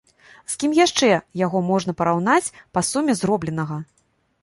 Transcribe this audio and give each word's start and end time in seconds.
З 0.53 0.55
кім 0.63 0.71
яшчэ 0.77 1.09
яго 1.45 1.63
можна 1.69 1.97
параўнаць 2.01 2.53
па 2.79 2.87
суме 2.91 3.21
зробленага? 3.25 3.83